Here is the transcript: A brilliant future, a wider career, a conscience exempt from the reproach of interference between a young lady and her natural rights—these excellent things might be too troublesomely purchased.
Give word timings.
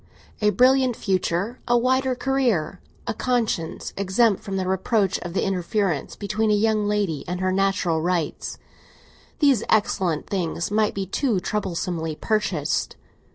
A 0.41 0.49
brilliant 0.49 0.95
future, 0.95 1.59
a 1.67 1.77
wider 1.77 2.15
career, 2.15 2.81
a 3.05 3.13
conscience 3.13 3.93
exempt 3.95 4.41
from 4.41 4.57
the 4.57 4.67
reproach 4.67 5.19
of 5.19 5.37
interference 5.37 6.15
between 6.15 6.49
a 6.49 6.55
young 6.55 6.87
lady 6.87 7.23
and 7.27 7.39
her 7.39 7.51
natural 7.51 8.01
rights—these 8.01 9.63
excellent 9.69 10.25
things 10.25 10.71
might 10.71 10.95
be 10.95 11.05
too 11.05 11.39
troublesomely 11.39 12.15
purchased. 12.15 12.95